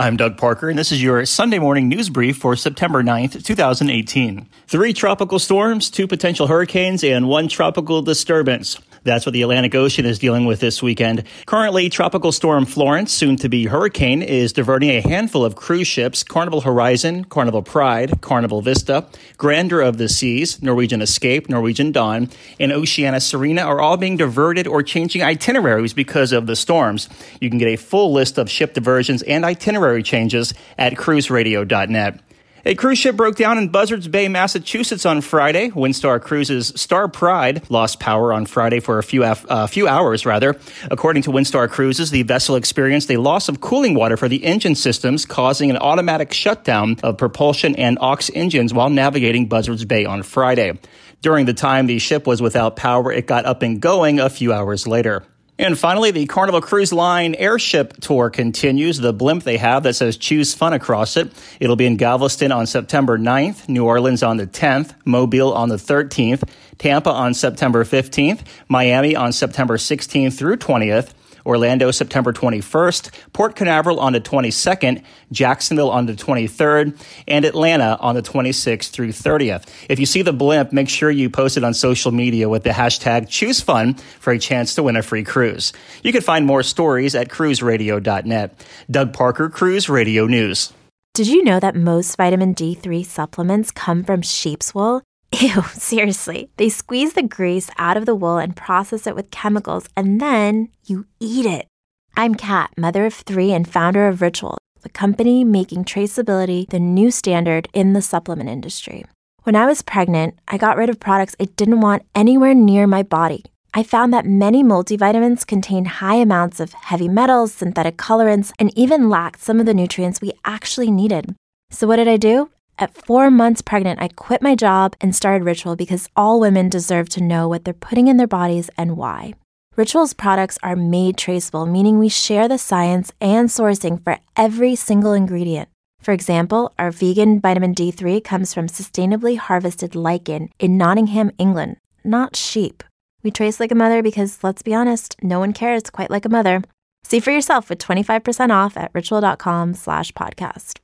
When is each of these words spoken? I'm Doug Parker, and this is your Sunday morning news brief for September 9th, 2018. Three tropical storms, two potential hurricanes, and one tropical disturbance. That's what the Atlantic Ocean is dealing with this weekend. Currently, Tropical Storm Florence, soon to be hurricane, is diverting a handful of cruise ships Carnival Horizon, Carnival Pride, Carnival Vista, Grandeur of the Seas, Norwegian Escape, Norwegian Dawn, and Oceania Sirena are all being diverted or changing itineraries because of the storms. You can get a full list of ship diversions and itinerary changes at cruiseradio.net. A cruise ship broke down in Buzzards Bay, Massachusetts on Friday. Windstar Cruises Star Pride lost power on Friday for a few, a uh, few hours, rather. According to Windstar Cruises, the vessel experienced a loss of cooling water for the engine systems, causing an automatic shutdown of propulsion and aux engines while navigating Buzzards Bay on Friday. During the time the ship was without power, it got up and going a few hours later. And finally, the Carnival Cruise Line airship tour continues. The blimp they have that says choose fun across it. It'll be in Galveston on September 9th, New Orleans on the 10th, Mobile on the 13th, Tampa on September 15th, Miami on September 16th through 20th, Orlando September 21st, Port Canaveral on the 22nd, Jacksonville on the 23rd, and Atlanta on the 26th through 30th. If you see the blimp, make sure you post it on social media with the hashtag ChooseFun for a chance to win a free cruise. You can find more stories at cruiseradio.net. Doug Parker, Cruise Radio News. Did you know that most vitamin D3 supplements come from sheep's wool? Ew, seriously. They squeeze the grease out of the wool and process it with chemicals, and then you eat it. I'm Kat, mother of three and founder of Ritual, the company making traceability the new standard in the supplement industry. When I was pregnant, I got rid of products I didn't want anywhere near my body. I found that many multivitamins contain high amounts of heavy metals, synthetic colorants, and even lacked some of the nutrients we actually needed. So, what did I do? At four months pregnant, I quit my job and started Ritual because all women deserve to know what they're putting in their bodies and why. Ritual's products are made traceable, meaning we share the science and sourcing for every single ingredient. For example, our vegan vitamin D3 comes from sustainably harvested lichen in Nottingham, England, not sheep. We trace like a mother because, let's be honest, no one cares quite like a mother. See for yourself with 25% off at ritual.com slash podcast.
I'm 0.00 0.16
Doug 0.16 0.36
Parker, 0.36 0.70
and 0.70 0.78
this 0.78 0.92
is 0.92 1.02
your 1.02 1.26
Sunday 1.26 1.58
morning 1.58 1.88
news 1.88 2.08
brief 2.08 2.36
for 2.36 2.54
September 2.54 3.02
9th, 3.02 3.44
2018. 3.44 4.46
Three 4.68 4.92
tropical 4.92 5.40
storms, 5.40 5.90
two 5.90 6.06
potential 6.06 6.46
hurricanes, 6.46 7.02
and 7.02 7.26
one 7.26 7.48
tropical 7.48 8.00
disturbance. 8.00 8.78
That's 9.08 9.24
what 9.24 9.32
the 9.32 9.40
Atlantic 9.40 9.74
Ocean 9.74 10.04
is 10.04 10.18
dealing 10.18 10.44
with 10.44 10.60
this 10.60 10.82
weekend. 10.82 11.24
Currently, 11.46 11.88
Tropical 11.88 12.30
Storm 12.30 12.66
Florence, 12.66 13.10
soon 13.10 13.36
to 13.36 13.48
be 13.48 13.64
hurricane, 13.64 14.20
is 14.20 14.52
diverting 14.52 14.90
a 14.90 15.00
handful 15.00 15.46
of 15.46 15.56
cruise 15.56 15.88
ships 15.88 16.22
Carnival 16.22 16.60
Horizon, 16.60 17.24
Carnival 17.24 17.62
Pride, 17.62 18.20
Carnival 18.20 18.60
Vista, 18.60 19.06
Grandeur 19.38 19.80
of 19.80 19.96
the 19.96 20.10
Seas, 20.10 20.62
Norwegian 20.62 21.00
Escape, 21.00 21.48
Norwegian 21.48 21.90
Dawn, 21.90 22.28
and 22.60 22.70
Oceania 22.70 23.18
Sirena 23.18 23.64
are 23.64 23.80
all 23.80 23.96
being 23.96 24.18
diverted 24.18 24.66
or 24.66 24.82
changing 24.82 25.22
itineraries 25.22 25.94
because 25.94 26.32
of 26.32 26.46
the 26.46 26.54
storms. 26.54 27.08
You 27.40 27.48
can 27.48 27.58
get 27.58 27.68
a 27.68 27.76
full 27.76 28.12
list 28.12 28.36
of 28.36 28.50
ship 28.50 28.74
diversions 28.74 29.22
and 29.22 29.42
itinerary 29.42 30.02
changes 30.02 30.52
at 30.76 30.92
cruiseradio.net. 30.92 32.20
A 32.64 32.74
cruise 32.74 32.98
ship 32.98 33.14
broke 33.16 33.36
down 33.36 33.56
in 33.56 33.68
Buzzards 33.68 34.08
Bay, 34.08 34.26
Massachusetts 34.26 35.06
on 35.06 35.20
Friday. 35.20 35.70
Windstar 35.70 36.20
Cruises 36.20 36.72
Star 36.74 37.06
Pride 37.06 37.62
lost 37.70 38.00
power 38.00 38.32
on 38.32 38.46
Friday 38.46 38.80
for 38.80 38.98
a 38.98 39.02
few, 39.02 39.22
a 39.22 39.36
uh, 39.48 39.66
few 39.68 39.86
hours, 39.86 40.26
rather. 40.26 40.56
According 40.90 41.22
to 41.22 41.30
Windstar 41.30 41.70
Cruises, 41.70 42.10
the 42.10 42.24
vessel 42.24 42.56
experienced 42.56 43.12
a 43.12 43.16
loss 43.16 43.48
of 43.48 43.60
cooling 43.60 43.94
water 43.94 44.16
for 44.16 44.28
the 44.28 44.44
engine 44.44 44.74
systems, 44.74 45.24
causing 45.24 45.70
an 45.70 45.76
automatic 45.76 46.32
shutdown 46.32 46.96
of 47.04 47.16
propulsion 47.16 47.76
and 47.76 47.96
aux 48.00 48.28
engines 48.34 48.74
while 48.74 48.90
navigating 48.90 49.46
Buzzards 49.46 49.84
Bay 49.84 50.04
on 50.04 50.24
Friday. 50.24 50.78
During 51.22 51.46
the 51.46 51.54
time 51.54 51.86
the 51.86 52.00
ship 52.00 52.26
was 52.26 52.42
without 52.42 52.74
power, 52.74 53.12
it 53.12 53.28
got 53.28 53.44
up 53.44 53.62
and 53.62 53.80
going 53.80 54.18
a 54.18 54.28
few 54.28 54.52
hours 54.52 54.86
later. 54.86 55.24
And 55.60 55.76
finally, 55.76 56.12
the 56.12 56.26
Carnival 56.26 56.60
Cruise 56.60 56.92
Line 56.92 57.34
airship 57.34 57.94
tour 58.00 58.30
continues. 58.30 58.98
The 58.98 59.12
blimp 59.12 59.42
they 59.42 59.56
have 59.56 59.82
that 59.82 59.94
says 59.94 60.16
choose 60.16 60.54
fun 60.54 60.72
across 60.72 61.16
it. 61.16 61.32
It'll 61.58 61.74
be 61.74 61.86
in 61.86 61.96
Galveston 61.96 62.52
on 62.52 62.66
September 62.66 63.18
9th, 63.18 63.68
New 63.68 63.84
Orleans 63.84 64.22
on 64.22 64.36
the 64.36 64.46
10th, 64.46 64.94
Mobile 65.04 65.52
on 65.52 65.68
the 65.68 65.76
13th, 65.76 66.48
Tampa 66.78 67.10
on 67.10 67.34
September 67.34 67.84
15th, 67.84 68.42
Miami 68.68 69.16
on 69.16 69.32
September 69.32 69.76
16th 69.76 70.38
through 70.38 70.58
20th, 70.58 71.12
Orlando 71.48 71.90
September 71.90 72.32
21st, 72.32 73.10
Port 73.32 73.56
Canaveral 73.56 73.98
on 73.98 74.12
the 74.12 74.20
22nd, 74.20 75.02
Jacksonville 75.32 75.90
on 75.90 76.04
the 76.04 76.12
23rd, 76.12 76.96
and 77.26 77.44
Atlanta 77.46 77.96
on 78.00 78.14
the 78.14 78.22
26th 78.22 78.90
through 78.90 79.08
30th. 79.08 79.66
If 79.88 79.98
you 79.98 80.04
see 80.04 80.20
the 80.20 80.34
blimp, 80.34 80.72
make 80.72 80.90
sure 80.90 81.10
you 81.10 81.30
post 81.30 81.56
it 81.56 81.64
on 81.64 81.72
social 81.72 82.12
media 82.12 82.48
with 82.50 82.64
the 82.64 82.70
hashtag 82.70 83.28
ChooseFun 83.28 83.98
for 84.20 84.32
a 84.32 84.38
chance 84.38 84.74
to 84.74 84.82
win 84.82 84.96
a 84.96 85.02
free 85.02 85.24
cruise. 85.24 85.72
You 86.02 86.12
can 86.12 86.20
find 86.20 86.44
more 86.44 86.62
stories 86.62 87.14
at 87.14 87.30
cruiseradio.net. 87.30 88.66
Doug 88.90 89.12
Parker, 89.14 89.48
Cruise 89.48 89.88
Radio 89.88 90.26
News. 90.26 90.72
Did 91.14 91.26
you 91.26 91.42
know 91.42 91.58
that 91.58 91.74
most 91.74 92.16
vitamin 92.16 92.54
D3 92.54 93.04
supplements 93.04 93.70
come 93.70 94.04
from 94.04 94.22
sheep's 94.22 94.74
wool? 94.74 95.02
Ew, 95.40 95.62
seriously. 95.74 96.50
They 96.56 96.68
squeeze 96.68 97.12
the 97.12 97.22
grease 97.22 97.70
out 97.78 97.96
of 97.96 98.06
the 98.06 98.14
wool 98.14 98.38
and 98.38 98.56
process 98.56 99.06
it 99.06 99.14
with 99.14 99.30
chemicals, 99.30 99.88
and 99.96 100.20
then 100.20 100.68
you 100.84 101.06
eat 101.20 101.46
it. 101.46 101.68
I'm 102.16 102.34
Kat, 102.34 102.70
mother 102.76 103.06
of 103.06 103.14
three 103.14 103.52
and 103.52 103.68
founder 103.68 104.08
of 104.08 104.20
Ritual, 104.20 104.58
the 104.82 104.88
company 104.88 105.44
making 105.44 105.84
traceability 105.84 106.68
the 106.68 106.80
new 106.80 107.12
standard 107.12 107.68
in 107.72 107.92
the 107.92 108.02
supplement 108.02 108.50
industry. 108.50 109.04
When 109.44 109.54
I 109.54 109.66
was 109.66 109.80
pregnant, 109.80 110.34
I 110.48 110.56
got 110.56 110.76
rid 110.76 110.90
of 110.90 110.98
products 110.98 111.36
I 111.38 111.44
didn't 111.44 111.82
want 111.82 112.02
anywhere 112.16 112.52
near 112.54 112.88
my 112.88 113.04
body. 113.04 113.44
I 113.72 113.84
found 113.84 114.12
that 114.12 114.26
many 114.26 114.64
multivitamins 114.64 115.46
contain 115.46 115.84
high 115.84 116.16
amounts 116.16 116.58
of 116.58 116.72
heavy 116.72 117.06
metals, 117.06 117.54
synthetic 117.54 117.96
colorants, 117.96 118.50
and 118.58 118.76
even 118.76 119.08
lacked 119.08 119.40
some 119.40 119.60
of 119.60 119.66
the 119.66 119.74
nutrients 119.74 120.20
we 120.20 120.32
actually 120.44 120.90
needed. 120.90 121.36
So, 121.70 121.86
what 121.86 121.96
did 121.96 122.08
I 122.08 122.16
do? 122.16 122.50
At 122.80 122.94
four 122.94 123.28
months 123.28 123.60
pregnant, 123.60 124.00
I 124.00 124.06
quit 124.06 124.40
my 124.40 124.54
job 124.54 124.94
and 125.00 125.14
started 125.14 125.44
Ritual 125.44 125.74
because 125.74 126.08
all 126.14 126.38
women 126.38 126.68
deserve 126.68 127.08
to 127.10 127.20
know 127.20 127.48
what 127.48 127.64
they're 127.64 127.74
putting 127.74 128.06
in 128.06 128.18
their 128.18 128.28
bodies 128.28 128.70
and 128.78 128.96
why. 128.96 129.34
Ritual's 129.74 130.14
products 130.14 130.58
are 130.62 130.76
made 130.76 131.16
traceable, 131.16 131.66
meaning 131.66 131.98
we 131.98 132.08
share 132.08 132.46
the 132.46 132.56
science 132.56 133.12
and 133.20 133.48
sourcing 133.48 134.02
for 134.04 134.18
every 134.36 134.76
single 134.76 135.12
ingredient. 135.12 135.68
For 136.00 136.12
example, 136.12 136.72
our 136.78 136.92
vegan 136.92 137.40
vitamin 137.40 137.74
D3 137.74 138.22
comes 138.22 138.54
from 138.54 138.68
sustainably 138.68 139.38
harvested 139.38 139.96
lichen 139.96 140.50
in 140.60 140.78
Nottingham, 140.78 141.32
England, 141.36 141.78
not 142.04 142.36
sheep. 142.36 142.84
We 143.24 143.32
trace 143.32 143.58
like 143.58 143.72
a 143.72 143.82
mother 143.82 144.04
because, 144.04 144.44
let's 144.44 144.62
be 144.62 144.72
honest, 144.72 145.16
no 145.20 145.40
one 145.40 145.52
cares 145.52 145.90
quite 145.90 146.10
like 146.10 146.24
a 146.24 146.28
mother. 146.28 146.62
See 147.02 147.18
for 147.18 147.32
yourself 147.32 147.68
with 147.68 147.80
25% 147.80 148.50
off 148.50 148.76
at 148.76 148.92
ritual.com 148.94 149.74
slash 149.74 150.12
podcast. 150.12 150.78